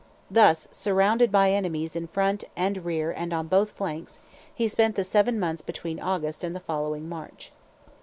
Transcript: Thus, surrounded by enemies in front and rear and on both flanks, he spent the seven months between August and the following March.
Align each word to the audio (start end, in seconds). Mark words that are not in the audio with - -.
Thus, 0.31 0.67
surrounded 0.71 1.31
by 1.31 1.51
enemies 1.51 1.95
in 1.95 2.07
front 2.07 2.43
and 2.55 2.85
rear 2.85 3.11
and 3.11 3.31
on 3.33 3.45
both 3.45 3.73
flanks, 3.73 4.17
he 4.51 4.67
spent 4.67 4.95
the 4.95 5.03
seven 5.03 5.39
months 5.39 5.61
between 5.61 5.99
August 5.99 6.43
and 6.43 6.55
the 6.55 6.59
following 6.59 7.07
March. 7.07 7.51